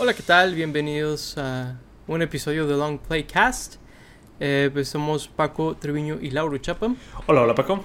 [0.00, 0.54] Hola, ¿qué tal?
[0.54, 1.76] Bienvenidos a
[2.06, 3.74] un episodio de Long Play Cast.
[4.40, 6.94] Eh, pues somos Paco Treviño y Lauro Chapa.
[7.26, 7.84] Hola, hola Paco.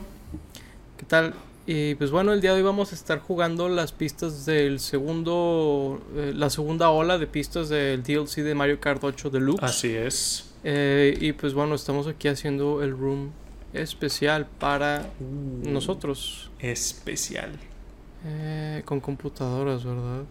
[0.98, 1.34] ¿Qué tal?
[1.68, 6.02] Y pues bueno, el día de hoy vamos a estar jugando las pistas del segundo,
[6.16, 9.64] eh, la segunda ola de pistas del DLC de Mario Kart 8 Deluxe.
[9.64, 10.54] Así es.
[10.64, 13.32] Eh, y pues bueno, estamos aquí haciendo el room
[13.74, 15.70] especial para Uh.
[15.70, 16.50] nosotros.
[16.60, 17.52] Especial.
[18.26, 20.24] Eh, con computadoras, ¿verdad?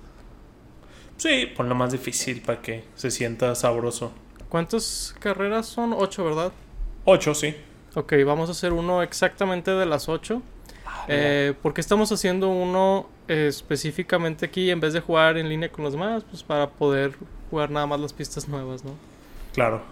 [1.16, 4.12] Sí, ponlo más difícil para que se sienta sabroso.
[4.48, 5.92] ¿Cuántas carreras son?
[5.92, 6.52] Ocho, ¿verdad?
[7.04, 7.54] 8, sí.
[7.94, 10.42] Ok, vamos a hacer uno exactamente de las 8.
[11.08, 15.70] Eh, ¿Por qué estamos haciendo uno eh, específicamente aquí en vez de jugar en línea
[15.70, 16.24] con los demás?
[16.28, 17.12] Pues para poder
[17.50, 18.92] jugar nada más las pistas nuevas, ¿no?
[19.52, 19.82] Claro.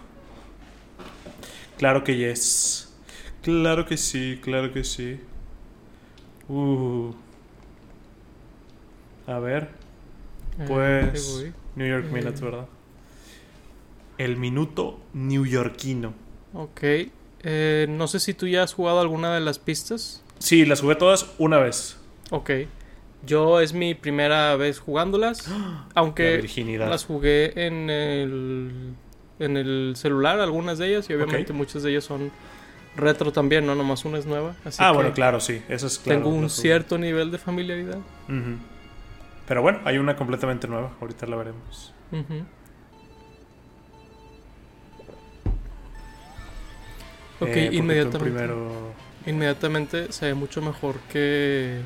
[1.77, 2.93] Claro que yes.
[3.41, 5.19] Claro que sí, claro que sí.
[6.47, 7.13] Uh.
[9.27, 9.69] A ver,
[10.67, 11.53] Pues- ahí voy.
[11.75, 12.13] New York Eh.
[12.13, 12.67] Minutes, ¿verdad?
[14.17, 16.13] El minuto newyorkino.
[16.53, 16.81] Ok.
[17.45, 20.23] eh, no sé si tú ya has jugado alguna de las pistas.
[20.39, 21.97] Sí, las jugué todas una vez.
[22.29, 22.51] Ok.
[23.25, 25.47] Yo es mi primera vez jugándolas.
[25.49, 26.89] La Aunque virginidad.
[26.89, 28.93] las jugué en el,
[29.39, 31.09] en el celular, algunas de ellas.
[31.09, 32.31] Y obviamente muchas de ellas son
[32.95, 34.55] retro también, no nomás una es nueva.
[34.63, 35.61] Así ah, que bueno, claro, sí.
[35.67, 36.19] Eso es claro.
[36.21, 37.97] tengo un cierto nivel de familiaridad.
[39.47, 40.91] Pero bueno, hay una completamente nueva.
[41.01, 41.93] Ahorita la veremos.
[42.11, 42.45] Ujú.
[47.39, 48.31] Ok, Eh, inmediatamente.
[48.31, 48.93] Primero
[49.25, 51.79] Inmediatamente se ve mucho mejor que.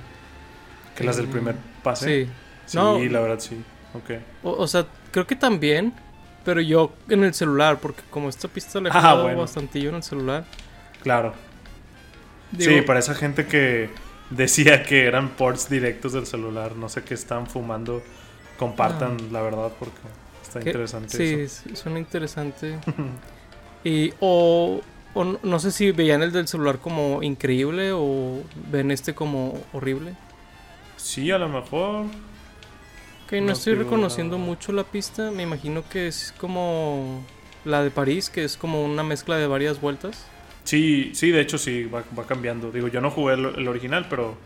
[0.95, 2.25] que las del primer pase.
[2.25, 2.31] Sí.
[2.65, 2.97] Sí, No.
[2.99, 3.63] la verdad sí.
[3.93, 4.19] Ok.
[4.43, 5.93] O, o sea, creo que también.
[6.43, 9.41] Pero yo en el celular, porque como esta pista le he Ah, bueno.
[9.41, 10.45] bastantillo en el celular.
[11.03, 11.33] Claro.
[12.51, 13.89] Digo, sí, para esa gente que
[14.29, 18.01] decía que eran ports directos del celular, no sé qué están fumando,
[18.57, 19.97] compartan la verdad porque
[20.43, 21.75] está interesante Sí, eso.
[21.75, 22.79] suena interesante.
[23.83, 24.81] y o,
[25.13, 28.41] o no- sé si veían el del celular como increíble o
[28.71, 30.15] ven este como horrible.
[30.97, 32.05] Sí, a lo mejor.
[33.25, 34.47] Ok, no, No estoy reconociendo nada.
[34.49, 35.31] mucho la pista.
[35.31, 37.23] Me imagino que es como
[37.65, 40.25] la de París, que es como una mezcla de varias vueltas.
[40.67, 42.71] Sí, sí, de hecho sí, va, va cambiando.
[42.71, 44.37] Digo, yo no jugué el, el original, pero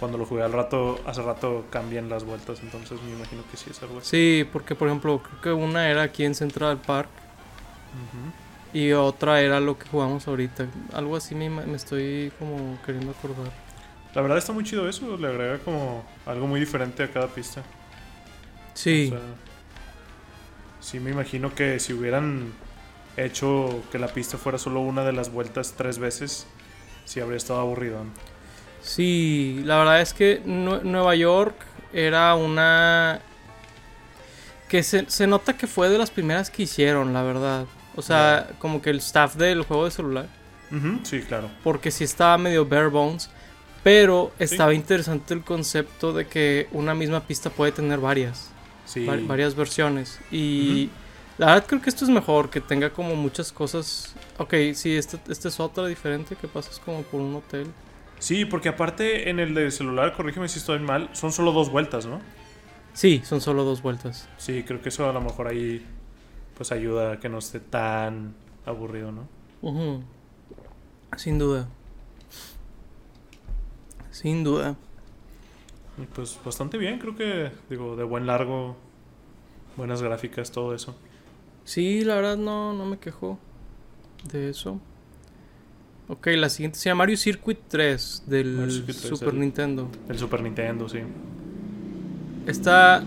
[0.00, 3.70] cuando lo jugué al rato, hace rato cambian las vueltas, entonces me imagino que sí
[3.70, 4.08] es algo así.
[4.10, 7.08] Sí, porque por ejemplo, creo que una era aquí en Central Park
[8.72, 10.66] y otra era lo que jugamos ahorita.
[10.92, 13.52] Algo así me, me estoy como queriendo acordar.
[14.14, 17.62] La verdad está muy chido eso, le agrega como algo muy diferente a cada pista.
[18.74, 19.20] Sí, O sea,
[20.80, 22.52] sí, me imagino que si hubieran
[23.16, 26.46] hecho que la pista fuera solo una de las vueltas tres veces,
[27.04, 28.04] sí habría estado aburrido.
[28.04, 28.10] ¿no?
[28.82, 31.54] sí, la verdad es que Nue- Nueva York
[31.92, 33.20] era una...
[34.68, 37.66] que se, se nota que fue de las primeras que hicieron, la verdad.
[37.96, 40.26] O sea, como que el staff del juego de celular.
[41.02, 41.50] Sí, claro.
[41.64, 43.28] porque sí estaba medio bare bones,
[43.82, 48.50] pero estaba interesante el concepto de que una misma pista puede tener varias,
[48.86, 49.04] Sí.
[49.04, 50.20] va- varias versiones.
[50.30, 50.88] Y
[51.40, 54.14] la verdad creo que esto es mejor, que tenga como muchas cosas.
[54.36, 57.66] Ok, sí, esta esta es otra diferente, que pasas como por un hotel.
[58.18, 62.04] Sí, porque aparte en el de celular, corrígeme si estoy mal, son solo dos vueltas,
[62.04, 62.20] ¿no?
[62.92, 64.28] Sí, son solo dos vueltas.
[64.36, 65.82] Sí, creo que eso a lo mejor ahí
[66.58, 68.34] pues ayuda a que no esté tan
[68.66, 69.26] aburrido, ¿no?
[69.62, 70.02] Ujú.
[71.16, 71.68] Sin duda.
[74.10, 74.76] Sin duda.
[75.96, 78.76] Y pues bastante bien, creo que, digo, de buen largo,
[79.78, 80.94] buenas gráficas, todo eso.
[81.70, 83.38] Sí, la verdad no, no me quejo
[84.32, 84.80] de eso.
[86.08, 89.88] Ok, la siguiente se llama Mario Circuit 3 del Mario Circuit 3, Super el- Nintendo.
[90.08, 90.98] El Super Nintendo, sí.
[92.48, 93.04] Esta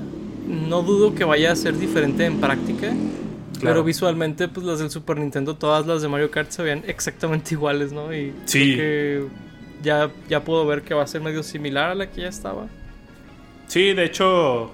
[0.47, 3.62] no dudo que vaya a ser diferente en práctica, Claro.
[3.62, 7.53] pero visualmente pues las del Super Nintendo, todas las de Mario Kart se veían exactamente
[7.55, 8.14] iguales, ¿no?
[8.16, 8.76] Y Sí.
[8.76, 9.28] creo que
[9.84, 12.67] ya, ya puedo ver que va a ser medio similar a la que ya estaba.
[13.67, 14.72] Sí, de hecho,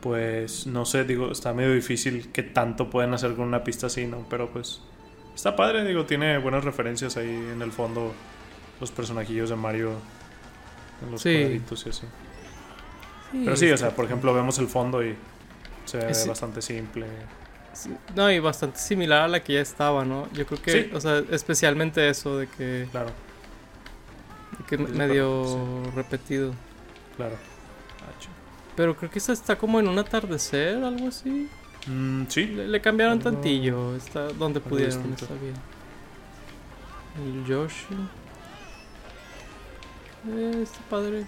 [0.00, 4.06] pues no sé, digo, está medio difícil que tanto pueden hacer con una pista así,
[4.06, 4.26] ¿no?
[4.30, 4.80] Pero pues
[5.34, 8.12] está padre, digo, tiene buenas referencias ahí en el fondo,
[8.80, 9.92] los personajillos de Mario
[11.04, 11.38] en los Sí.
[11.38, 12.06] cuadritos y así.
[13.44, 15.14] Pero sí, o sea, por ejemplo, vemos el fondo y
[15.84, 17.06] se ve Es- bastante simple.
[17.72, 20.28] Sí, No, y bastante similar a la que ya estaba, ¿no?
[20.32, 20.90] Yo creo que, Sí.
[20.92, 23.10] o sea, especialmente eso de que, Claro,
[24.58, 26.52] de que medio repetido.
[27.16, 27.36] claro.
[28.80, 31.50] Pero creo que esta está como en un atardecer, algo así.
[31.86, 35.26] Mm, sí, Le, le cambiaron tantillo, está donde pudieron, distinto.
[35.26, 35.54] está bien.
[37.22, 37.94] El Yoshi.
[40.28, 41.26] Eh, está padre.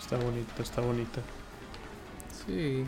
[0.00, 1.20] está bonito, está bonito.
[2.44, 2.84] Sí.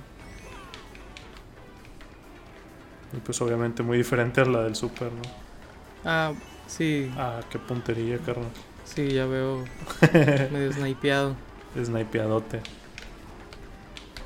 [3.12, 5.23] Y pues obviamente muy diferente a la del Super, ¿no?
[6.05, 6.32] Ah,
[6.67, 8.50] sí, Ah, qué puntería, carnal.
[8.84, 9.64] sí, ya veo
[10.50, 11.37] medio snipeado.
[11.75, 12.63] Snipeadote.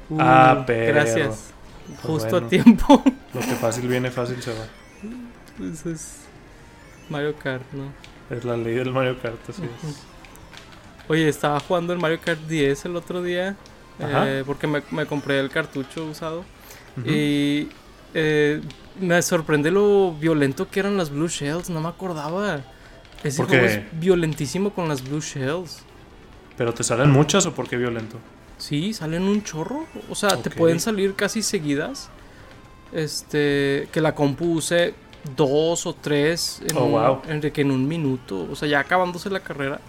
[0.09, 0.95] Uh, Ah, pero.
[0.95, 1.55] Gracias.
[1.87, 2.47] Pues Justo bueno.
[2.47, 3.03] a tiempo.
[3.35, 4.67] Lo que fácil viene, fácil se va.
[5.57, 6.29] Pues es
[7.09, 7.95] Mario Kart, ¿no?
[8.29, 10.07] Es la ley del Mario Kart, así es.
[11.09, 13.57] Oye, estaba jugando el Mario Kart 10 el otro día.
[13.99, 16.45] Eh, porque me, me compré el cartucho usado.
[17.05, 17.69] Y
[18.15, 18.61] eh,
[18.99, 21.71] me sorprende lo violento que eran las Blue Shells.
[21.71, 22.65] No me acordaba.
[23.23, 25.85] Ese ¿Por juego es violentísimo con las Blue Shells.
[26.57, 28.19] ¿Pero te salen muchas o por qué violento?
[28.59, 29.87] Sí, salen un chorro.
[30.11, 32.09] O sea, te pueden salir casi seguidas.
[32.93, 34.95] Este, que la compu use
[35.37, 37.23] dos o tres en, Oh, un, wow.
[37.29, 38.47] en que en un minuto.
[38.51, 39.81] O sea, ya acabándose la carrera,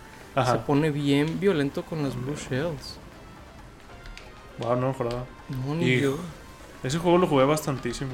[0.45, 2.97] se pone bien violento con las Blue Shells.
[4.59, 5.25] Wow, no mejoraba.
[5.49, 6.17] No, ni yo.
[6.83, 8.11] Ese juego lo jugué bastantísimo.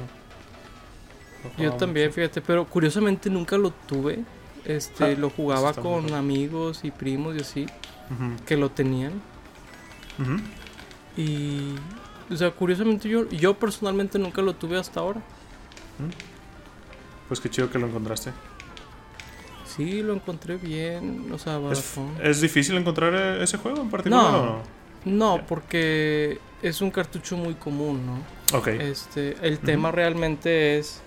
[1.58, 2.16] Lo Yo también, mucho.
[2.16, 4.20] fíjate, pero curiosamente nunca lo tuve.
[4.64, 7.66] Este, Ah, lo jugaba con amigos y primos y así,
[8.46, 9.20] Que lo tenían.
[11.16, 11.74] Y,
[12.30, 15.20] o sea, curiosamente yo, yo personalmente nunca lo tuve hasta ahora.
[17.28, 18.32] Pues qué chido que lo encontraste.
[19.66, 24.22] Sí, lo encontré bien, o sea, ¿Es, es difícil encontrar e- ese juego en particular
[24.32, 24.38] No.
[24.38, 24.62] o no?
[25.04, 28.56] No, porque es un cartucho muy común, ¿no?
[28.56, 28.68] Ok.
[28.68, 31.02] Este, el tema realmente es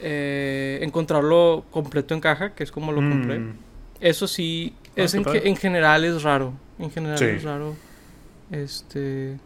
[0.00, 3.38] eh, encontrarlo completo en caja, que es como lo compré.
[3.38, 3.52] Mm,
[4.00, 6.52] Eso sí, es qué en, ge- en general es raro.
[6.78, 7.24] En general Sí.
[7.26, 7.74] es raro.
[8.50, 9.38] Este.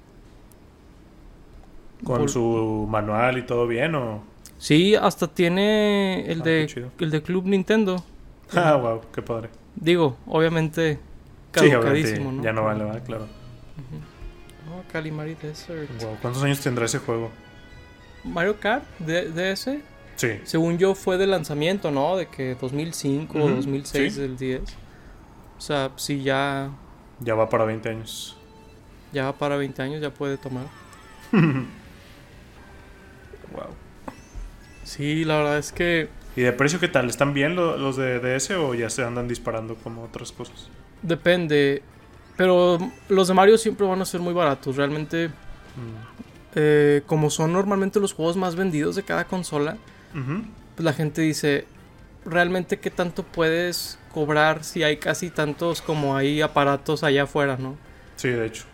[2.05, 4.23] ¿Con su manual y todo bien o...?
[4.59, 8.03] Sí, hasta tiene el Ah, de el de Club Nintendo.
[8.53, 9.49] Ah, wow, qué padre.
[9.77, 10.95] Digo, obviamente
[11.55, 12.43] Sí, obviamente, caducadísimo, ¿no?
[12.43, 13.03] Ya no vale, ¿verdad?
[13.05, 13.27] Claro.
[14.73, 15.89] Oh, Calimari Desert.
[16.03, 17.31] Wow, ¿Cuántos años tendrá ese juego?
[18.25, 19.79] Mario Kart de, DS,
[20.17, 20.29] Sí.
[20.45, 22.17] según yo fue de lanzamiento, ¿no?
[22.17, 24.21] De que 2005 o Ujú, 2006 sí.
[24.21, 24.63] del 10.
[25.61, 26.71] O sea, sí ya
[27.21, 28.35] Ya va para 20 años.
[29.13, 30.65] ya va para 20 años, ya puede tomar.
[33.53, 33.75] Wow.
[34.85, 37.11] Sí, la verdad es que ¿Y de precio qué tal?
[37.11, 40.69] ¿Están bien lo- los de DS o ya se andan disparando como otras cosas?
[41.03, 41.83] Depende.
[42.37, 42.79] Pero
[43.09, 44.77] los de Mario siempre van a ser muy baratos.
[44.77, 45.33] Realmente, Mm.
[46.55, 49.77] eh, como son normalmente los juegos más vendidos de cada consola,
[50.13, 51.67] pues la gente dice,
[52.25, 57.77] realmente qué tanto puedes cobrar si hay casi tantos como hay aparatos allá afuera, ¿no?
[58.17, 58.65] Sí, de hecho.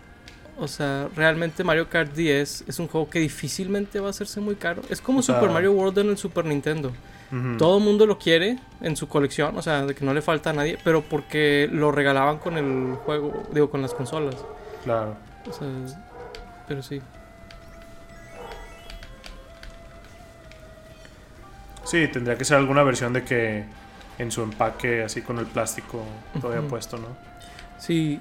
[0.58, 4.54] O sea, realmente Mario Kart 10 es un juego que difícilmente va a hacerse muy
[4.56, 4.80] caro.
[4.88, 6.92] Es como O sea- Super Mario World en el Super Nintendo.
[7.58, 10.50] Todo el mundo lo quiere en su colección, o sea, de que no le falta
[10.50, 14.36] a nadie, pero porque lo regalaban con el juego, digo, con las consolas.
[14.84, 15.16] Claro.
[15.50, 15.66] O sea,
[16.68, 17.02] pero sí.
[21.86, 23.64] Sí, tendría que ser alguna versión de que
[24.18, 26.02] en su empaque, así con el plástico
[26.40, 27.08] todavía puesto, ¿no?
[27.78, 28.20] Sí,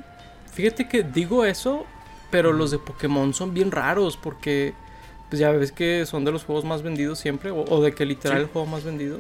[0.54, 1.86] fíjate que digo eso,
[2.32, 4.74] pero los de Pokémon son bien raros porque
[5.30, 8.06] pues ya ves que son de los juegos más vendidos siempre, o, o de que
[8.06, 8.44] literal Sí.
[8.44, 9.20] el juego más vendido.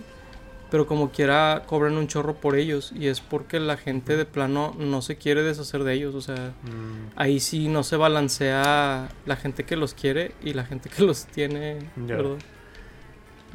[0.69, 4.75] Pero como quiera cobran un chorro por ellos y es porque la gente de plano
[4.77, 9.35] no se quiere deshacer de ellos, o sea, Mm, ahí sí no se balancea la
[9.37, 11.77] gente que los quiere y la gente que los tiene.
[11.95, 12.37] ¿verdad?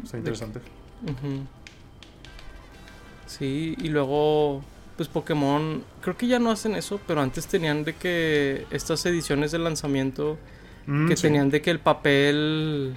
[0.03, 0.61] está interesante.
[1.03, 1.45] Ujú.
[3.27, 4.63] Sí, y luego,
[4.97, 9.53] pues Pokémon, creo que ya no hacen eso, pero antes tenían de que estas ediciones
[9.53, 10.37] de lanzamiento,
[10.87, 11.23] Mm, que sí.
[11.23, 12.95] tenían de que el papel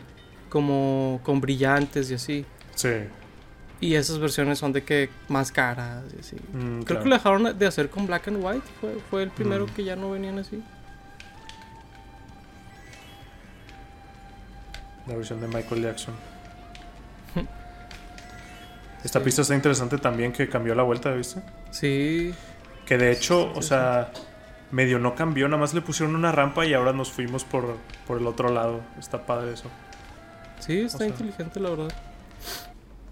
[0.50, 2.46] como con brillantes y así.
[2.76, 2.90] Sí.
[3.82, 6.36] Y esas versiones son de que más caras y así.
[6.54, 7.04] Mm, Creo claro.
[7.04, 9.70] que lo dejaron de hacer con Black and White, fue, fue el primero Mm.
[9.72, 10.64] que ya no venían así.
[15.08, 16.14] La versión de Michael Jackson.
[19.04, 21.42] Esta pista está interesante también que cambió la vuelta, ¿viste?
[21.72, 22.34] Sí,
[22.86, 24.12] Que de hecho, Sí, o sea,
[24.72, 28.20] medio no cambió, nada más le pusieron una rampa y ahora nos fuimos por, por
[28.20, 28.82] el otro lado.
[29.00, 29.70] Está padre eso.
[30.60, 31.94] sí, está O sea, inteligente la verdad.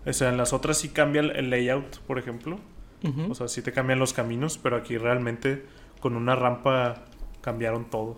[0.05, 2.59] O sea, en las otras sí cambia el, layout, por ejemplo.
[3.29, 5.65] O sea, sí te cambian los caminos, pero aquí realmente
[5.99, 7.05] con una rampa
[7.41, 8.17] cambiaron todo.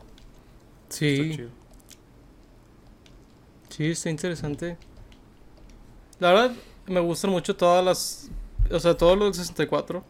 [0.89, 1.31] Está sí.
[1.35, 1.49] chido.
[3.69, 4.77] Sí, está interesante.
[6.19, 6.51] La verdad,
[6.87, 8.29] me gustan mucho todas las.
[8.71, 10.03] O sea, todo lo del 64.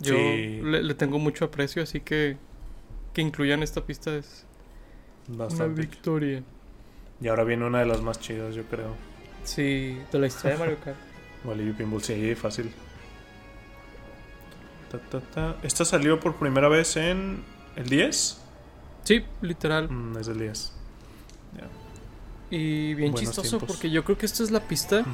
[0.00, 0.60] Yo Sí.
[0.62, 2.36] le, le tengo mucho aprecio, así que.
[3.12, 4.44] Que incluyan esta pista es
[5.28, 5.80] una Bastante.
[5.80, 6.42] victoria.
[7.20, 8.94] Y ahora viene una de las más chidas, yo creo.
[9.44, 10.96] Sí, de la historia de Mario Kart.
[11.44, 12.72] Wally Pinball, sí, fácil.
[14.90, 15.56] Ta, ta, ta.
[15.62, 17.44] Esta salió por primera vez en
[17.76, 18.40] el 10.
[19.04, 19.88] Sí, literal.
[19.90, 20.72] Mm, es el 10.
[22.50, 23.68] Y bien Buenos chistoso tiempos.
[23.68, 25.10] porque yo creo que esta es la pista Ujú.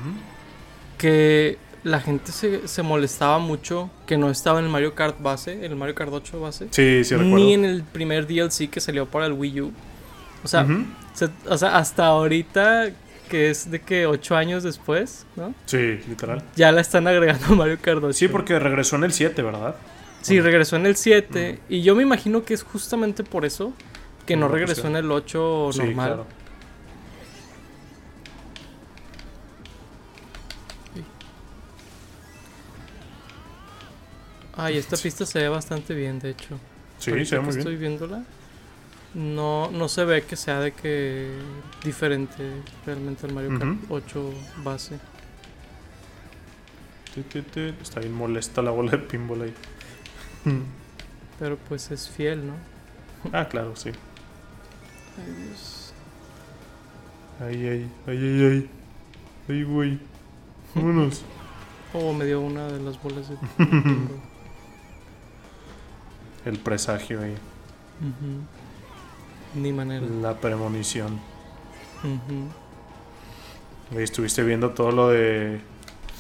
[1.01, 5.65] Que la gente se, se molestaba mucho que no estaba en el Mario Kart base,
[5.65, 6.67] el Mario Kart 8 base.
[6.73, 7.37] Sí, sí, recuerdo.
[7.37, 9.73] ni en el primer DLC que salió para el Wii U.
[10.45, 10.67] O sea,
[11.15, 12.91] se- o sea, hasta ahorita,
[13.31, 15.55] que es de que 8 años después, ¿no?
[15.65, 16.43] Sí, literal.
[16.55, 18.13] Ya la están agregando a Mario Kart 8.
[18.13, 19.75] Sí, porque regresó en el 7, ¿verdad?
[20.21, 21.61] Sí, regresó en el 7.
[21.71, 23.73] Y yo me imagino que es justamente por eso
[24.27, 26.07] que no la regresó en el 8 Sí, normal.
[26.09, 26.27] claro.
[34.63, 36.59] Ay, esta pista se ve bastante bien, de hecho.
[36.99, 37.59] Sí, Ahorita se ve muy bien.
[37.59, 38.23] estoy viéndola.
[39.15, 41.31] No, no se ve que sea de que
[41.83, 42.45] diferente
[42.87, 43.95] realmente al Mario Kart Ujú.
[43.95, 44.31] 8
[44.63, 44.99] base.
[47.83, 49.55] Está bien molesta la bola de pinball ahí.
[51.39, 52.53] Pero pues es fiel, ¿no?
[53.33, 53.91] Ah, claro, sí.
[55.19, 55.93] Ay, Dios.
[57.41, 58.71] Ay, ay, ay, ay, ay.
[59.49, 59.99] Ay, güey.
[60.75, 61.23] Vámonos.
[61.93, 64.21] Oh, me dio una de las bolas de pinball.
[66.45, 67.35] El presagio ahí.
[69.55, 70.07] Ni manera.
[70.23, 71.21] La premonición.
[73.95, 75.61] Oye, estuviste viendo todo lo de.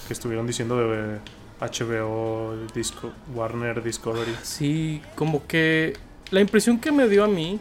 [0.06, 1.18] que estuvieron diciendo de
[1.60, 4.34] HBO, Disco, Warner Discovery.
[4.42, 5.96] Sí, como que
[6.30, 7.60] la impresión que me dio a mí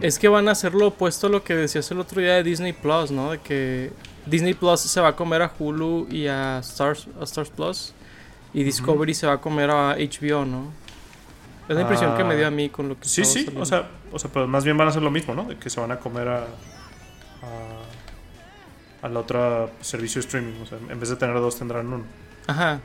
[0.00, 2.42] es que van a hacer lo opuesto a lo que decías el otro día de
[2.42, 3.30] Disney Plus, ¿no?
[3.30, 3.92] De que
[4.26, 7.94] Disney Plus se va a comer a Hulu y a Stars, a Stars Plus
[8.52, 10.72] y Discovery se va a comer a HBO, ¿no?
[11.70, 13.88] Es la impresión que me dio a mí con lo que Sí, sí, o sea,
[14.10, 15.44] o sea, pero más bien van a hacer lo mismo, ¿no?
[15.44, 16.38] De que se van a comer a.
[16.38, 16.46] a.
[19.02, 20.60] al otro servicio de streaming.
[20.60, 22.02] O sea, en vez de tener dos, tendrán uno.
[22.48, 22.80] Ajá.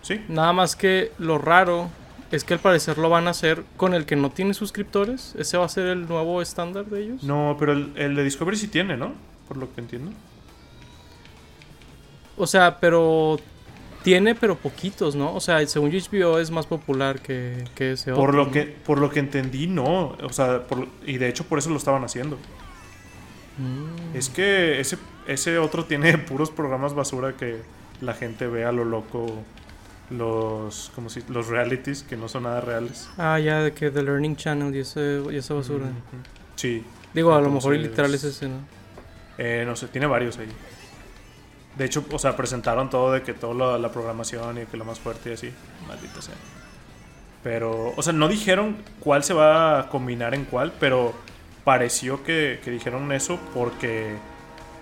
[0.00, 1.90] Sí, Nada más que lo raro
[2.30, 5.34] es que al parecer lo van a hacer con el que no tiene suscriptores.
[5.38, 7.22] Ese va a ser el nuevo estándar de ellos.
[7.22, 9.12] no, pero el, el de Discovery sí tiene, ¿no?
[9.48, 10.12] Por lo que entiendo.
[12.38, 13.38] O sea, pero
[14.02, 15.34] tiene, pero poquitos, ¿no?
[15.34, 18.98] O sea, según HBO es más popular que, que ese Por otro, lo que por
[18.98, 20.16] lo que entendí, no.
[20.22, 22.36] O sea, por- y de hecho por eso lo estaban haciendo.
[23.58, 24.16] Mm.
[24.16, 27.58] Es que ese, ese otro tiene puros programas basura que
[28.00, 29.42] la gente ve a lo loco.
[30.10, 33.08] Los, como si, los realities que no son nada reales.
[33.16, 35.86] Ah, ya, de que The Learning Channel y, ese, y esa basura.
[36.56, 36.82] Sí.
[37.14, 38.56] Digo, a lo mejor literal es ese, ¿no?
[39.38, 40.48] Eh, no sé, tiene varios ahí.
[41.76, 44.84] De hecho, o sea, presentaron todo de que toda la, la programación y que lo
[44.84, 45.52] más fuerte y así.
[45.88, 46.34] Maldita sea.
[47.42, 51.14] Pero, o sea, no dijeron cuál se va a combinar en cuál, pero
[51.64, 54.14] pareció que, que dijeron eso porque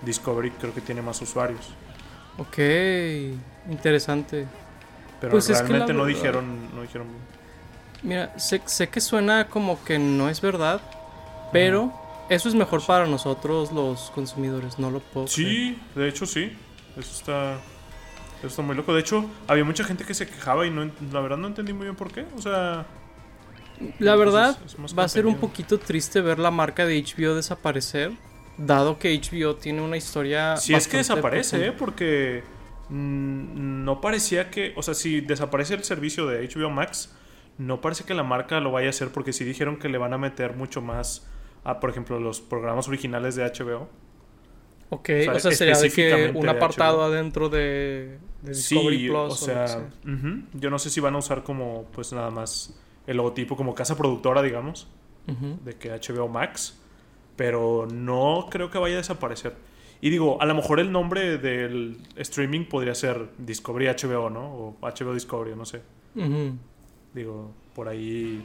[0.01, 1.73] Discovery creo que tiene más usuarios.
[2.37, 2.57] Ok,
[3.69, 4.45] interesante.
[5.21, 7.07] Pero Pues es que realmente no verdad- dijeron, no dijeron.
[8.01, 10.79] Mira, sé, sé que suena como que no es verdad,
[11.51, 11.91] pero
[12.29, 15.35] eso es mejor para nosotros los consumidores, no lo puedo creer.
[15.49, 16.57] Sí, de hecho sí.
[16.99, 17.53] Eso está,
[18.39, 18.93] eso está muy loco.
[18.93, 21.85] De hecho, había mucha gente que se quejaba y no, la verdad no entendí muy
[21.85, 22.25] bien por qué.
[22.35, 22.85] O sea,
[23.99, 26.85] La pues verdad, es- es más va a ser un poquito triste ver la marca
[26.85, 28.11] de HBO desaparecer,
[28.57, 30.57] dado que HBO tiene una historia.
[30.57, 31.71] Si es que desaparece, ¿eh?
[31.71, 32.43] Porque
[32.89, 37.15] mm, no parecía que, o sea, si desaparece el servicio de HBO Max,
[37.57, 40.13] no parece que la marca lo vaya a hacer porque sí dijeron que le van
[40.13, 41.27] a meter mucho más
[41.63, 43.89] a, por ejemplo, los programas originales de HBO.
[44.91, 47.03] Ok, o sea, o sea, sería de que un apartado HBO.
[47.03, 49.17] adentro de, de Discovery Sí, Plus.
[49.33, 49.89] o sea, sea.
[50.03, 53.75] ujú, yo no sé si van a usar como, pues nada más el logotipo como
[53.75, 54.87] casa productora, digamos,
[55.63, 56.79] de que HBO Max,
[57.35, 59.53] pero no creo que vaya a desaparecer.
[60.01, 64.45] Y digo, a lo mejor el nombre del streaming podría ser Discovery HBO, ¿no?
[64.53, 65.81] O HBO Discovery, no sé.
[67.13, 68.43] Digo, por ahí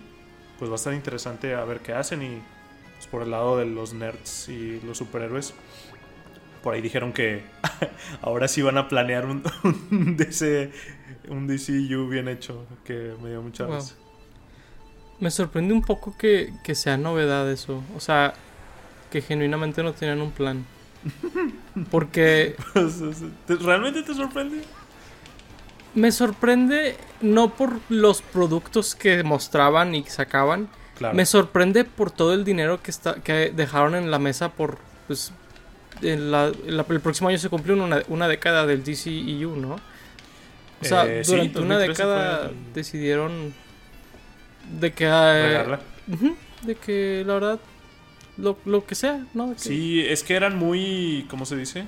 [0.59, 2.39] pues va a estar interesante a ver qué hacen y
[2.97, 5.55] pues, por el lado de los nerds y los superhéroes.
[6.65, 7.45] Por ahí dijeron que
[8.23, 9.45] ahora sí van a planear un,
[9.93, 10.73] un DC
[11.29, 13.77] un DCU bien hecho, que me dio mucha Wow.
[13.77, 13.95] risa.
[15.21, 17.83] Me sorprende un poco que, que sea novedad eso.
[17.97, 18.35] O sea,
[19.11, 20.65] que genuinamente no tenían un plan.
[21.91, 22.57] Porque
[23.47, 24.63] ¿Te- ¿Realmente te sorprende?
[25.95, 30.69] me sorprende no por los productos que mostraban y sacaban.
[30.99, 31.15] Claro.
[31.15, 35.33] Me sorprende por todo el dinero que está que dejaron en la mesa por pues
[36.03, 39.75] en la- en la- el próximo año se cumple una, una década del DCEU, ¿no?
[40.81, 43.55] O sea, Eh, sí, durante una 2013 década fue decidieron
[44.81, 45.81] de que eh, Regarla.
[46.09, 47.61] ujú, de que la verdad
[48.37, 49.53] lo, lo que sea, ¿no?
[49.53, 51.85] Que- Sí, es que eran muy, ¿cómo se dice?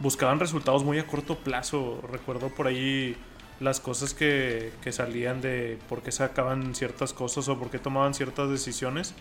[0.00, 2.02] Buscaban resultados muy a corto plazo.
[2.10, 3.16] Recuerdo por ahí
[3.60, 8.14] las cosas que, que salían de por qué sacaban ciertas cosas o por qué tomaban
[8.14, 9.14] ciertas decisiones.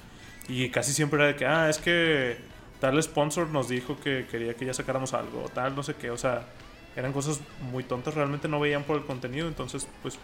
[0.47, 2.37] Y casi siempre era de que, ah, es que
[2.81, 6.17] tal sponsor nos dijo que quería que ya sacáramos algo, tal, no sé qué, o
[6.17, 6.47] sea,
[6.95, 7.39] eran cosas
[7.71, 10.17] muy tontas, realmente no veían por el contenido, entonces pues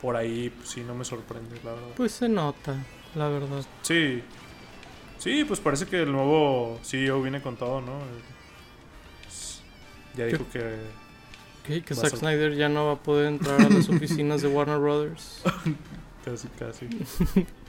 [0.00, 1.88] por ahí pues, sí no me sorprende, la verdad.
[1.96, 2.76] Pues se nota,
[3.16, 3.66] la verdad.
[3.82, 4.22] Sí,
[5.18, 7.98] sí, pues parece que el nuevo CEO viene con todo, ¿no?
[10.16, 10.76] Ya dijo que...
[11.66, 11.82] ¿Qué?
[11.82, 15.42] Que Zack Snyder ya no va a poder entrar a las oficinas de Warner Brothers.
[16.24, 16.88] casi, casi.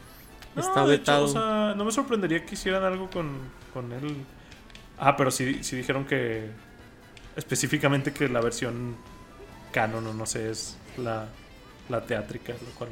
[0.57, 1.25] Está vetado.
[1.25, 3.31] o sea, no me sorprendería que hicieran algo con,
[3.73, 4.25] con él.
[4.97, 6.49] Ah, pero sí, sí dijeron que
[7.35, 8.95] específicamente que la versión
[9.71, 11.27] canon, o no sé, es la,
[11.89, 12.89] la teátrica, lo cual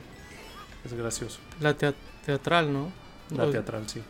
[0.83, 1.39] es gracioso.
[1.59, 2.91] La teatral, ¿no?
[3.31, 4.01] La teatral, sí.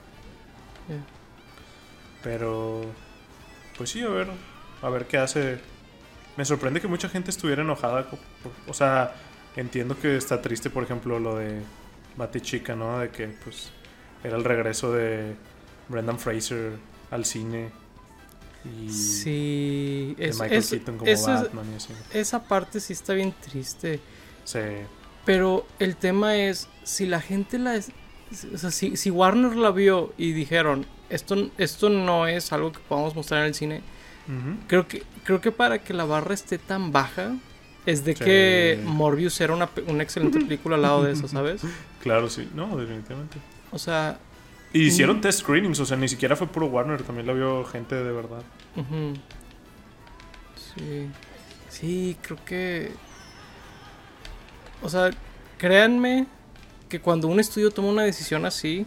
[2.22, 2.82] Pero,
[3.78, 4.28] pues sí, a ver,
[4.82, 5.60] a ver qué hace.
[6.38, 8.08] Me sorprende que mucha gente estuviera enojada.
[8.68, 9.16] o sea,
[9.56, 11.62] entiendo que está triste, por ejemplo, lo de
[12.41, 13.00] Chica, ¿no?
[13.00, 13.72] De que, pues,
[14.24, 15.36] era el regreso de
[15.88, 16.74] Brendan Fraser
[17.12, 17.72] al cine.
[18.65, 21.93] Y sí, de Michael Keaton como Batman y así.
[22.13, 24.00] Esa parte sí está bien triste.
[24.43, 24.60] Sí.
[25.24, 27.79] Pero el tema es, si la gente la...
[28.53, 32.79] O sea, si, si Warner la vio y dijeron, esto, esto no es algo que
[32.79, 33.81] podamos mostrar en el cine,
[34.67, 37.36] creo, que, creo que para que la barra esté tan baja,
[37.86, 41.62] es de que Morbius era una, una excelente película al lado de eso, ¿sabes?
[42.01, 42.48] Claro, sí.
[42.54, 43.39] No, definitivamente.
[43.72, 44.20] O sea...
[44.72, 47.96] Y hicieron test screenings, o sea, ni siquiera fue puro Warner, también la vio gente
[47.96, 48.44] de verdad.
[50.75, 51.08] Sí.
[51.70, 52.92] Sí, creo que...
[54.84, 55.10] O sea,
[55.58, 56.27] créanme
[56.89, 58.86] que cuando un estudio toma una decisión así,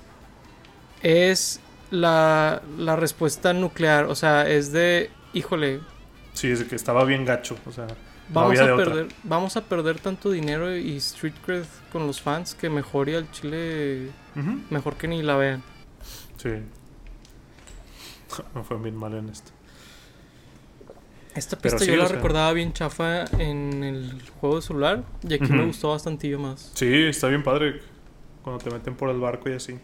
[1.02, 1.58] es
[1.90, 4.04] la, la respuesta nuclear.
[4.04, 5.80] O sea, es de, híjole.
[6.34, 7.88] Sí, es de que estaba bien gacho, o sea
[8.30, 12.70] vamos a perder vamos a perder tanto dinero y street cred con los fans que
[12.70, 14.10] mejor y al chile
[14.70, 15.62] mejor que ni la vean.
[16.36, 16.50] Sí.
[18.54, 19.52] No fue bien mal en esto
[21.38, 25.64] esta pista yo la recordaba bien chafa en el juego de celular y aquí me
[25.64, 26.72] gustó bastante más.
[26.74, 27.80] Sí está bien padre
[28.42, 29.78] cuando te meten por el barco y así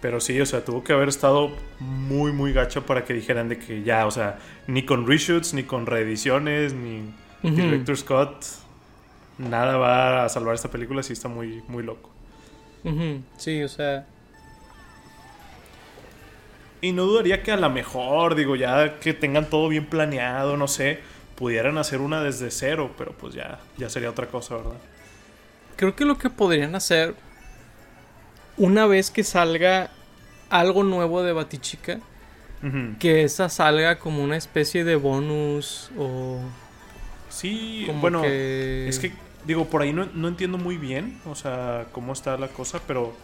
[0.00, 3.58] pero sí, o sea, tuvo que haber estado muy, muy gacho para que dijeran de
[3.58, 8.44] que ya, o sea, ni con reshoots, ni con reediciones, ni Director Scott,
[9.38, 12.10] nada va a salvar esta película, sí está muy, muy loco.
[13.36, 14.06] Sí, o sea.
[16.80, 20.68] Y no dudaría que a lo mejor, digo, ya que tengan todo bien planeado, no
[20.68, 21.00] sé,
[21.34, 24.78] pudieran hacer una desde cero, pero pues ya, ya sería otra cosa, ¿verdad?
[25.76, 27.14] Creo que lo que podrían hacer
[28.58, 29.90] una vez que salga
[30.50, 32.00] algo nuevo de Batichica,
[32.98, 36.40] que esa salga como una especie de bonus o...
[37.28, 39.12] Sí, bueno, es que
[39.44, 43.14] digo, por ahí no, entiendo muy bien, o sea, cómo está la cosa, pero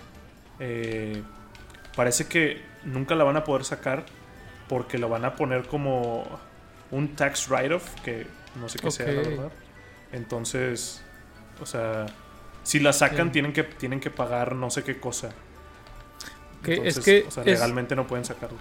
[0.60, 1.22] eh,
[1.96, 4.04] parece que nunca la van a poder sacar
[4.68, 6.24] porque lo van a poner como
[6.90, 8.26] un tax write-off, que
[8.60, 9.52] no sé qué sea, la verdad.
[10.12, 11.02] Entonces,
[11.60, 12.06] o sea,
[12.64, 15.30] si la sacan, tienen, que, tienen que pagar no sé qué cosa.
[16.66, 17.26] Es que.
[17.28, 18.58] O sea, legalmente no pueden sacarlo.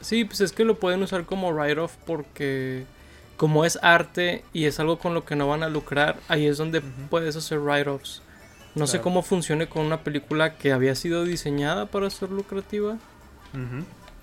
[0.00, 2.84] Sí, pues es que lo pueden usar como write-off porque.
[3.36, 6.58] Como es arte y es algo con lo que no van a lucrar, ahí es
[6.58, 8.22] donde puedes hacer write-offs.
[8.74, 12.98] No sé cómo funcione con una película que había sido diseñada para ser lucrativa.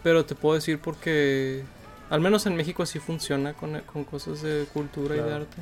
[0.04, 1.64] Pero te puedo decir porque.
[2.10, 5.58] Al menos en México así funciona con, cosas de cultura y de arte.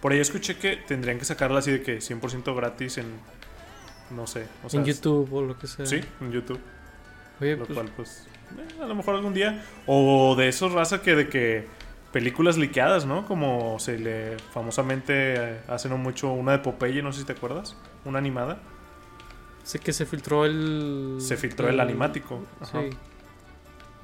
[0.00, 3.06] Por ahí escuché que tendrían que sacarla así de que 100% gratis en.
[4.10, 4.46] No sé.
[4.72, 5.86] en YouTube o lo que sea.
[5.86, 6.60] Sí, en YouTube.
[7.40, 8.26] Oye, lo pues cual, pues.
[8.58, 9.64] Eh, a lo mejor algún día.
[9.86, 11.66] O de esos raza que de que.
[12.12, 13.26] Películas liqueadas, ¿no?
[13.26, 17.32] Como se le famosamente eh, hace no mucho una de Popeye, no sé si te
[17.32, 17.76] acuerdas.
[18.04, 18.58] Una animada.
[19.64, 21.16] Sé que se filtró el.
[21.18, 22.44] Se filtró el, animático.
[22.62, 22.78] Sí.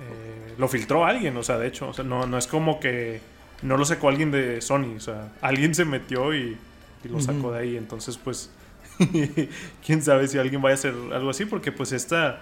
[0.00, 1.90] Eh, lo filtró alguien, o sea, de hecho.
[1.90, 3.20] O sea, no, no es como que
[3.62, 6.56] no lo sacó alguien de Sony, o sea, alguien se metió y,
[7.04, 7.76] lo sacó de ahí.
[7.76, 8.50] Entonces, pues,
[9.86, 12.40] quién sabe si alguien vaya a hacer algo así, porque pues esta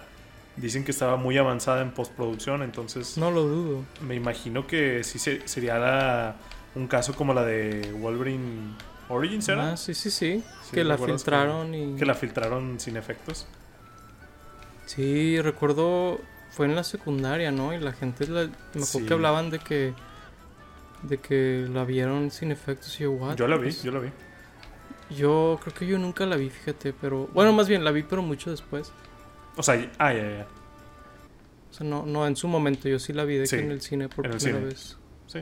[0.57, 3.16] dicen que estaba muy avanzada en postproducción, entonces...
[3.16, 3.85] No lo dudo.
[4.00, 6.35] Me imagino que sí sería
[6.74, 8.74] un caso como la de Wolverine
[9.09, 9.72] Origins, ¿era?
[9.72, 10.42] Ah, sí, sí, sí.
[10.72, 11.96] que la filtraron y...
[11.96, 13.46] Que la filtraron sin efectos.
[14.87, 16.20] Sí, recuerdo...
[16.50, 17.72] Fue en la secundaria, ¿no?
[17.72, 18.26] Y la gente...
[18.26, 18.50] me
[18.83, 19.94] acuerdo que hablaban de que
[21.02, 24.11] de que la vieron sin efectos y yo, Yo la vi, pues, yo la vi.
[25.16, 27.28] Yo creo que yo nunca la vi, fíjate, pero...
[27.32, 28.92] Bueno, más bien la vi, pero mucho después.
[29.56, 30.46] O sea, ah, ya, ya.
[31.70, 33.80] O sea, no, no, en su momento yo sí la vi de que en el
[33.80, 34.98] cine por primera vez.
[35.26, 35.40] Sí.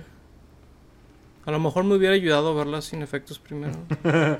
[1.45, 3.75] A lo mejor me hubiera ayudado a verla sin efectos primero.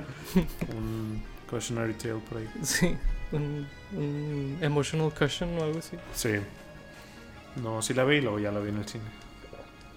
[0.77, 2.49] Un cautionary tale por ahí.
[2.63, 2.97] Sí.
[3.33, 5.97] un, un emotional cushion o algo así.
[6.15, 6.35] Sí.
[7.63, 9.05] No, sí la vi y luego ya la vi en el cine.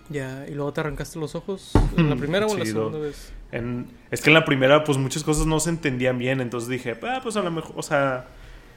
[0.10, 1.72] Ya, y luego te arrancaste los ojos.
[1.96, 3.32] ¿En la primera o en la segunda vez?
[3.52, 6.42] En, es que en la primera, pues muchas cosas no se entendían bien.
[6.42, 8.26] Entonces dije, ah, pues a lo mejor, o sea,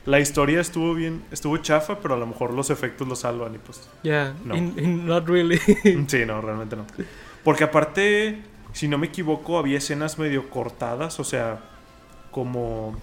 [0.05, 3.59] la historia estuvo bien, estuvo chafa, pero a lo mejor los efectos lo salvan y
[3.59, 3.89] pues.
[4.03, 4.55] Ya, No.
[4.57, 5.59] in- in- not really.
[6.09, 6.85] Sí, no, realmente no.
[7.45, 8.43] Porque aparte,
[8.73, 11.61] si no me equivoco, había escenas medio cortadas, o sea,
[12.31, 12.95] como.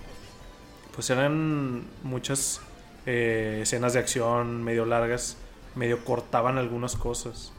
[0.93, 2.61] Pues eran muchas
[3.05, 5.37] eh, escenas de acción medio largas,
[5.75, 7.53] medio cortaban algunas cosas.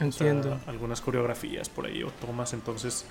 [0.00, 0.58] O sea, Entiendo.
[0.66, 3.04] algunas coreografías por ahí o tomas, entonces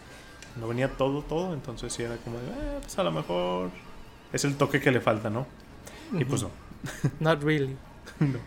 [0.60, 3.70] no venía todo, todo, entonces sí era como de, "Eh, pues a lo mejor
[4.34, 5.46] es el toque que le falta, ¿no?
[6.18, 6.50] Y pues no.
[7.20, 7.76] Not really.
[8.20, 8.40] No.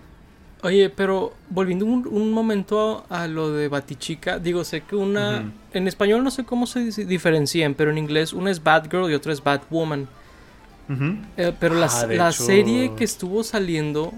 [0.64, 5.50] Oye, pero volviendo un, un momento a, a lo de Batichica, digo, sé que una...
[5.72, 9.32] En español no sé cómo se diferencian, pero en inglés una es Batgirl y otra
[9.32, 10.06] es Batwoman.
[10.88, 11.16] Ujú.
[11.36, 14.12] Eh, pero la, Ah, la hecho- serie que estuvo saliendo,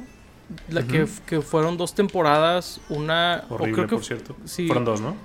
[0.69, 1.07] la que,
[1.43, 3.45] fueron dos temporadas, una...
[3.49, 4.37] o creo que por cierto.
[4.45, 4.67] sí.
[4.67, 5.17] Fueron dos, ¿no?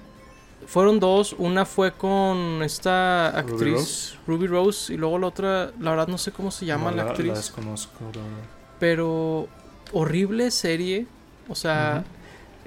[0.67, 4.15] Fueron dos, una fue con esta Ruby actriz Rose.
[4.27, 7.03] Ruby Rose y luego la otra, la verdad no sé cómo se llama No, la,
[7.05, 7.93] La actriz, desconozco.
[8.01, 8.43] la verdad.
[8.79, 9.47] pero
[9.93, 11.07] horrible serie,
[11.47, 12.03] o sea,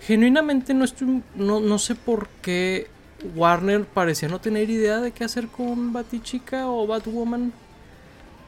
[0.01, 2.88] genuinamente no estoy no, no sé por qué
[3.37, 7.53] Warner parecía no tener idea de qué hacer con Batichica o Batwoman.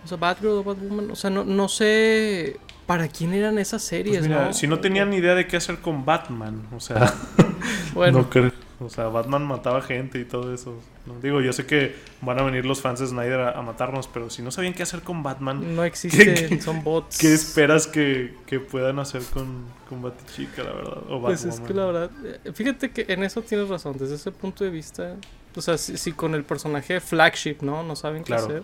[0.05, 4.19] O sea, Batgirl o Batwoman, o sea, no, no sé para quién eran esas series,
[4.19, 4.53] Pues mira, ¿no?
[4.55, 7.13] si no tenían ni idea de qué hacer con Batman, o sea,
[7.95, 8.53] Bueno, no creo.
[8.81, 10.79] O sea, Batman mataba gente y todo eso.
[11.07, 14.09] No, digo, yo sé que van a venir los fans de Snyder a, a matarnos,
[14.09, 17.17] pero si no sabían qué hacer con Batman, no existen, ¿Qué- qué- son bots.
[17.19, 20.99] ¿qué esperas que, que puedan hacer con, con Batichica, la verdad?
[21.09, 22.11] O Pues es que la verdad,
[22.45, 25.15] eh, fíjate que en eso tienes razón, desde ese punto de vista,
[25.55, 27.85] o sea, si, si con el personaje flagship, ¿no?
[27.85, 28.45] No saben qué Claro.
[28.47, 28.63] hacer.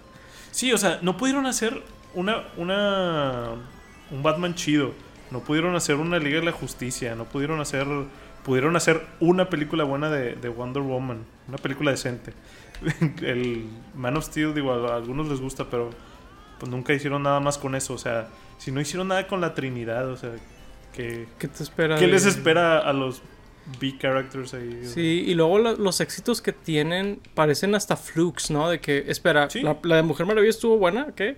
[0.51, 1.81] Sí, o sea, no pudieron hacer
[2.15, 3.53] una, una,
[4.11, 4.93] un Batman chido.
[5.31, 7.15] No pudieron hacer una Liga de la Justicia.
[7.15, 7.87] No pudieron hacer,
[8.45, 11.25] pudieron hacer una película buena de, de Wonder Woman.
[11.49, 12.33] Una película decente.
[13.23, 15.91] El Man of Steel, digo, a, a algunos les gusta, pero
[16.59, 17.95] pues nunca hicieron nada más con eso.
[17.95, 20.33] O sea, si no hicieron nada con la Trinidad, o sea,
[20.95, 21.97] que, ¿Qué te espera?
[21.97, 23.23] ¿qué de- les espera a los
[23.79, 24.81] B-characters ahí?
[24.85, 28.69] Sí, y luego lo- los éxitos que tienen parecen hasta flukes, ¿no?
[28.69, 29.63] De que, espera, Sí.
[29.63, 31.37] la, la de Mujer Maravilla estuvo buena, ¿qué?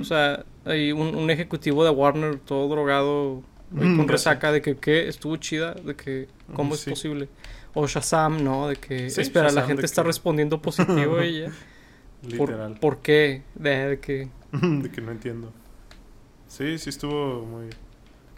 [0.00, 3.42] O sea, hay un, un ejecutivo de Warner todo drogado
[3.74, 5.08] Mm, con resaca de que, ¿qué?
[5.08, 6.90] Estuvo chida, de que, ¿cómo Mm, es sí.
[6.90, 7.28] posible?
[7.72, 8.68] O Shazam, ¿no?
[8.68, 11.52] De que, espera, la gente está que- respondiendo positivo y ya.
[12.28, 12.72] Literal.
[12.72, 13.44] ¿Por, ¿Por qué?
[13.54, 14.28] De, de que...
[14.52, 15.54] de que no entiendo.
[16.48, 17.70] Sí, sí estuvo muy,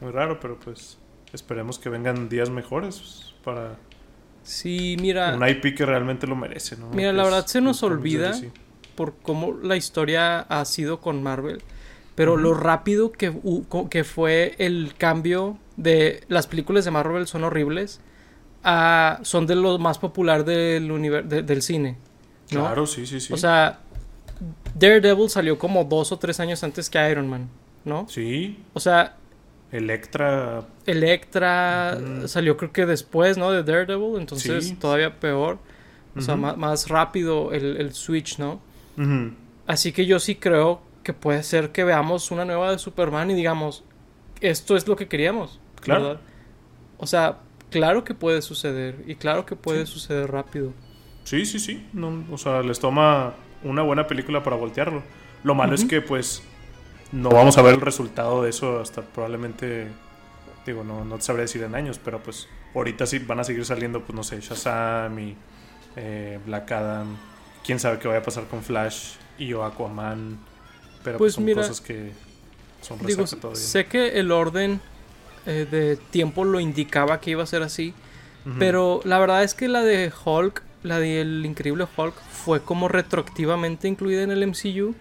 [0.01, 0.99] muy raro, pero pues
[1.35, 3.77] esperemos que vengan días mejores para
[4.42, 6.88] Sí, mira, un IP que realmente lo merece, ¿no?
[6.90, 8.33] Mira, Que la verdad se nos olvida.
[8.94, 11.62] Por cómo la historia ha sido con Marvel,
[12.14, 13.33] pero lo rápido que,
[13.90, 18.01] que fue el cambio de las películas de Marvel son horribles
[18.62, 20.88] a son de lo más popular del
[21.29, 21.97] de- del cine,
[22.53, 22.61] ¿no?
[22.61, 23.33] Claro, sí, sí, sí.
[23.33, 23.81] O sea,
[24.79, 27.49] Daredevil salió como dos o tres años antes que Iron Man,
[27.85, 28.07] ¿no?
[28.09, 29.16] sí, O sea,
[29.77, 33.51] Electra, Electra salió creo que después, ¿no?
[33.51, 34.75] De Daredevil, entonces Sí.
[34.77, 35.59] todavía peor.
[36.17, 38.61] O sea, más, rápido el, el switch, ¿no?
[39.67, 43.35] Así que yo sí creo que puede ser que veamos una nueva de Superman y
[43.35, 43.83] digamos,
[44.41, 45.59] esto es lo que queríamos.
[45.81, 46.03] Claro.
[46.05, 46.21] ¿verdad?
[46.99, 47.39] O sea,
[47.71, 49.93] claro que puede suceder y claro que puede Sí.
[49.93, 50.73] suceder rápido.
[51.25, 51.85] sí, sí, sí.
[51.93, 53.35] No, o sea, les toma
[53.65, 55.03] una buena película para voltearlo.
[55.43, 56.43] Lo malo es que, pues,
[57.14, 59.88] no vamos a ver el resultado de eso hasta probablemente.
[60.66, 63.64] Digo, no, no te sabré decir en años, pero pues ahorita sí van a seguir
[63.64, 65.37] saliendo, pues no sé, Shazam y
[65.96, 67.16] eh, Black Adam.
[67.64, 70.38] Quién sabe qué vaya a pasar con Flash y o Aquaman.
[71.03, 72.12] Pero pues, Pues son mira, cosas que
[72.81, 73.61] son Digo, todavía.
[73.61, 74.81] sé que el orden
[75.46, 77.94] eh, de tiempo lo indicaba que iba a ser así,
[78.59, 83.88] pero la verdad es que la de Hulk, la del increíble Hulk, fue como retroactivamente
[83.88, 84.94] incluida en el MCU.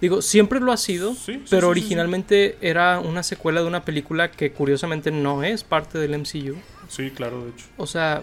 [0.00, 1.64] Digo, siempre lo ha sido, Sí, pero sí, sí, sí.
[1.66, 6.56] originalmente era una secuela de una película que curiosamente no es parte del MCU.
[6.88, 7.64] Sí, claro, de hecho.
[7.76, 8.22] O sea,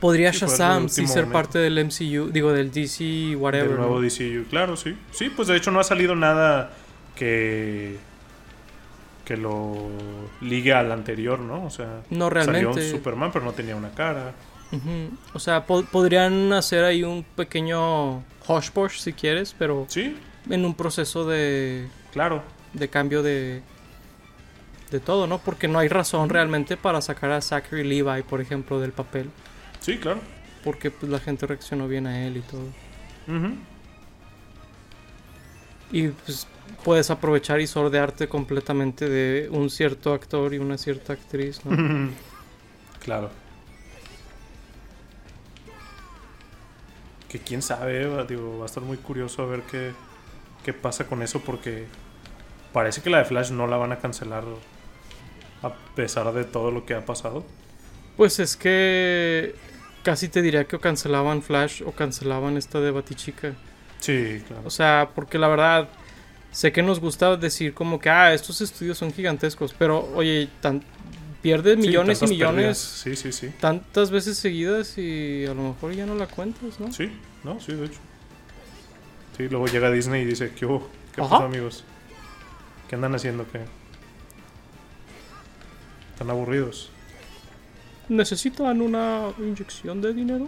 [0.00, 1.32] podría Shazam sí ser momento.
[1.32, 3.68] parte del MCU, digo, del DC, whatever.
[3.68, 4.06] Del nuevo ¿no?
[4.08, 4.96] DCU, claro, sí.
[5.10, 6.70] Sí, pues de hecho no ha salido nada
[7.16, 7.96] que
[9.24, 9.76] que lo
[10.40, 11.64] ligue al anterior, ¿no?
[11.64, 12.84] O sea, No salió realmente.
[12.84, 14.32] un Superman, pero no tenía una cara.
[15.34, 20.16] O sea, po- podrían hacer ahí un pequeño hush push si quieres, pero Sí,
[20.48, 22.42] en un proceso de, claro.
[22.72, 23.62] de cambio de
[24.90, 25.38] de todo, ¿no?
[25.38, 29.30] Porque no hay razón realmente para sacar a Zachary Levi, por ejemplo, del papel,
[29.80, 30.20] Sí, claro.
[30.64, 32.64] porque pues la gente reaccionó bien a él y todo.
[35.92, 36.46] Y pues
[36.84, 42.10] puedes aprovechar y sordearte completamente de un cierto actor y una cierta actriz, ¿no?
[43.04, 43.30] claro.
[47.28, 49.92] Que quién sabe, digo, va a estar muy curioso a ver qué,
[50.70, 51.86] qué pasa con eso porque
[52.72, 54.44] parece que la de Flash no la van a cancelar
[55.62, 57.44] a pesar de todo lo que ha pasado.
[58.16, 59.54] Pues es que
[60.04, 63.54] casi te diría que o cancelaban Flash o cancelaban esta de Batichica.
[63.98, 64.62] Sí, claro.
[64.64, 65.88] O sea, porque la verdad,
[66.52, 70.82] sé que nos gusta decir como que, ah, estos estudios son gigantescos, pero oye, tan,
[71.42, 72.78] Sí, millones y millones.
[72.78, 73.50] Sí, sí, sí.
[73.60, 76.92] tantas veces seguidas y a lo mejor ya no la cuentas, ¿no?
[76.92, 77.10] Sí,
[77.42, 77.98] no, sí, de hecho.
[79.40, 80.86] Sí, luego llega Disney y dice, ¿qué hubo?
[81.14, 81.82] ¿Qué pasó, amigos?
[82.86, 83.50] ¿Qué andan haciendo?
[83.50, 83.64] ¿Qué?
[86.12, 86.90] ¿Están aburridos?
[88.10, 90.46] ¿Necesitan una inyección de dinero?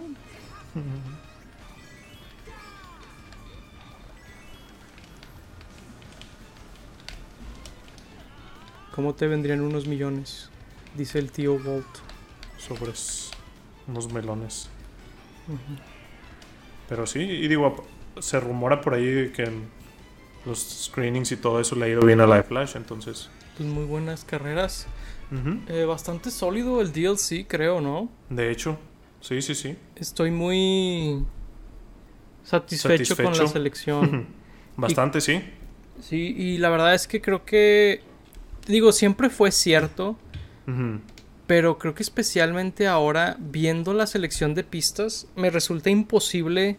[8.93, 10.51] ¿Cómo te vendrían unos millones?
[10.95, 11.87] Dice el tío Walt.
[12.59, 13.31] Sobres
[13.87, 14.69] unos melones.
[16.87, 17.87] Pero sí, y digo,
[18.19, 19.63] se rumora por ahí que en
[20.45, 23.29] los screenings y todo eso le ha ido bien a la de Flash, entonces...
[23.57, 24.87] Pues muy buenas carreras.
[25.67, 28.09] Eh, bastante sólido el DLC, creo, ¿no?
[28.29, 28.77] De hecho,
[29.19, 29.75] sí, sí, sí.
[29.95, 31.25] Estoy muy
[32.43, 34.27] satisfecho, con la selección.
[34.77, 35.41] Bastante, sí.
[36.01, 38.01] sí, y la verdad es que creo que,
[38.67, 40.17] digo, siempre fue cierto,
[41.47, 46.77] pero creo que especialmente ahora, viendo la selección de pistas, me resulta imposible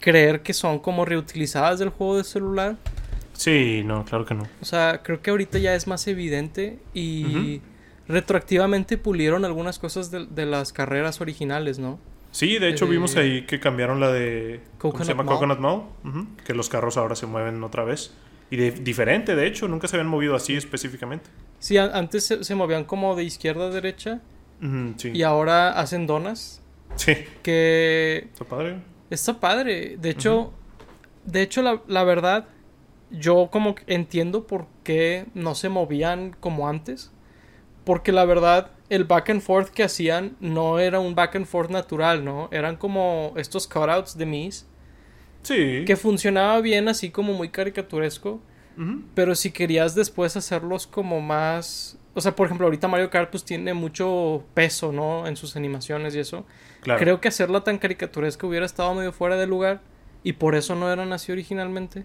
[0.00, 2.76] creer que son como reutilizadas del juego de celular.
[3.32, 4.44] Sí, no, claro que no.
[4.62, 7.60] O sea, creo que ahorita ya es más evidente y
[8.08, 11.98] retroactivamente pulieron algunas cosas de, de las carreras originales, ¿no?
[12.30, 14.60] Sí, de hecho Eh, vimos ahí que cambiaron la de...
[14.78, 15.22] ¿Cómo Coconut se llama?
[15.24, 15.34] Mall.
[15.34, 15.82] Coconut Mall.
[16.44, 18.12] Que los carros ahora se mueven otra vez.
[18.50, 21.28] Y de- diferente, de hecho, nunca se habían movido así específicamente.
[21.58, 24.20] Sí, antes se, se movían como de izquierda a derecha
[24.98, 25.10] sí.
[25.12, 26.60] y ahora hacen donas.
[26.96, 28.76] Sí, Que está padre.
[29.10, 29.96] Está padre.
[29.98, 30.52] De hecho,
[31.24, 32.46] de hecho la, la verdad,
[33.10, 37.10] yo como entiendo por qué no se movían como antes.
[37.84, 41.70] Porque la verdad, el back and forth que hacían no era un back and forth
[41.70, 42.48] natural, ¿no?
[42.50, 44.66] Eran como estos cutouts de Mis.
[45.42, 45.84] Sí.
[45.86, 48.40] Que funcionaba bien así como muy caricaturesco.
[49.14, 51.98] Pero si querías después hacerlos como más...
[52.16, 55.26] O sea, por ejemplo, ahorita Mario Kart pues tiene mucho peso, ¿no?
[55.26, 56.46] En sus animaciones y eso.
[56.80, 56.98] Claro.
[56.98, 59.82] Creo que hacerla tan caricaturesca hubiera estado medio fuera de lugar.
[60.22, 62.04] Y por eso no eran así originalmente.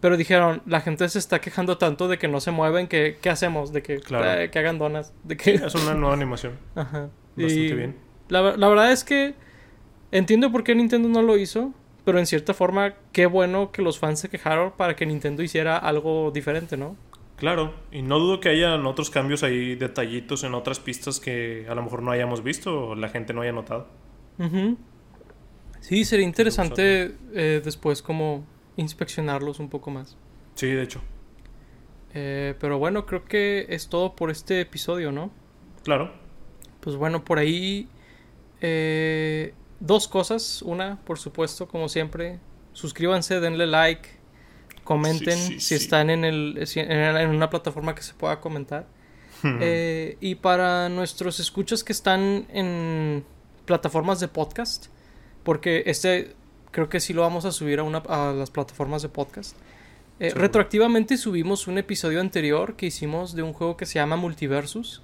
[0.00, 3.28] Pero dijeron, la gente se está quejando tanto de que no se mueven, que ¿qué
[3.28, 3.72] hacemos?
[3.72, 4.40] De que, Claro.
[4.40, 5.12] eh, que hagan donas.
[5.24, 5.54] De que...
[5.54, 6.52] Es una nueva animación.
[6.74, 7.08] Ajá.
[7.34, 7.96] Bastante Y bien.
[8.28, 9.34] La, la verdad es que
[10.12, 11.72] entiendo por qué Nintendo no lo hizo.
[12.04, 15.76] Pero en cierta forma, qué bueno que los fans se quejaron para que Nintendo hiciera
[15.76, 16.96] algo diferente, ¿no?
[17.36, 17.74] Claro.
[17.92, 21.82] Y no dudo que hayan otros cambios ahí, detallitos en otras pistas que a lo
[21.82, 23.88] mejor no hayamos visto o la gente no haya notado.
[25.80, 28.44] Sí, sería interesante eh, después como
[28.76, 30.16] inspeccionarlos un poco más.
[30.54, 31.00] Sí, de hecho.
[32.14, 35.30] Eh, pero bueno, creo que es todo por este episodio, ¿no?
[35.84, 36.12] Claro.
[36.80, 37.88] Pues bueno, por ahí
[38.60, 40.62] eh, dos cosas.
[40.62, 42.40] Una, por supuesto, como siempre,
[42.72, 44.08] suscríbanse, denle like,
[44.86, 48.40] comenten Sí, sí, si están en, el, si- en, en una plataforma que se pueda
[48.40, 48.86] comentar.
[49.60, 53.22] Eh, y para nuestros escuchas que están en
[53.66, 54.86] plataformas de podcast,
[55.44, 56.34] porque este
[56.72, 59.54] creo que sí lo vamos a subir a, una, a las plataformas de podcast.
[60.18, 65.02] Eh, retroactivamente subimos un episodio anterior que hicimos de un juego que se llama Multiversus.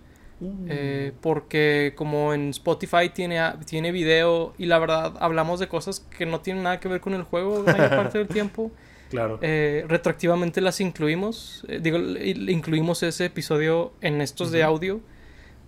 [0.69, 6.27] eh, porque como en Spotify tiene, tiene video y la verdad hablamos de cosas que
[6.27, 8.73] no tienen nada que ver con el juego la mayor parte del tiempo.
[9.13, 9.39] Claro.
[9.43, 11.67] Eh, retroactivamente las incluimos.
[11.69, 15.03] eh, digo, incluimos ese episodio en estos de audio.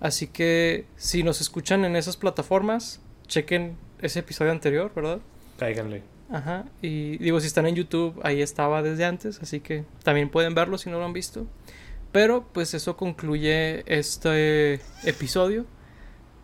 [0.01, 5.21] Así que si nos escuchan en esas plataformas, chequen ese episodio anterior, ¿verdad?
[5.59, 6.03] Cáiganle.
[6.31, 6.65] Ajá.
[6.81, 9.39] Y digo, si están en YouTube, ahí estaba desde antes.
[9.43, 11.47] Así que también pueden verlo si no lo han visto.
[12.13, 15.67] Pero pues eso concluye este episodio.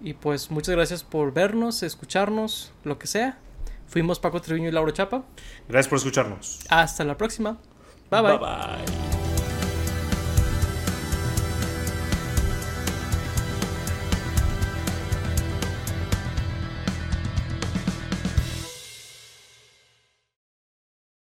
[0.02, 3.38] Y pues muchas gracias por vernos, escucharnos, lo que sea.
[3.90, 5.24] Fuimos Paco Treviño y Lauro Chapa.
[5.68, 6.60] Gracias por escucharnos.
[6.68, 7.58] Hasta la próxima.
[8.08, 8.38] Bye bye.
[8.38, 9.19] bye.